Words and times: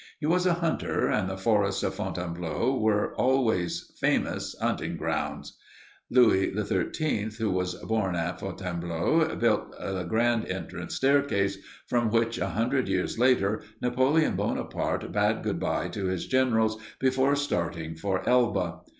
He 0.19 0.25
was 0.25 0.47
a 0.47 0.55
hunter, 0.55 1.09
and 1.11 1.29
the 1.29 1.37
forests 1.37 1.83
of 1.83 1.93
Fontainebleau 1.93 2.75
were 2.75 3.13
always 3.17 3.91
famous 3.99 4.55
hunting 4.59 4.97
grounds. 4.97 5.59
Louis 6.09 6.51
XIII, 6.55 7.29
who 7.37 7.51
was 7.51 7.75
born 7.75 8.15
in 8.15 8.35
Fontainebleau, 8.35 9.35
built 9.35 9.77
the 9.79 10.03
grand 10.05 10.47
entrance 10.47 10.95
staircase, 10.95 11.59
from 11.85 12.09
which, 12.09 12.39
a 12.39 12.47
hundred 12.47 12.87
years 12.87 13.19
later, 13.19 13.61
Napoleon 13.79 14.35
Bonaparte 14.35 15.11
bade 15.11 15.43
good 15.43 15.59
by 15.59 15.87
to 15.89 16.05
his 16.05 16.25
generals 16.25 16.79
before 16.99 17.35
starting 17.35 17.93
for 17.93 18.27
Elba. 18.27 18.79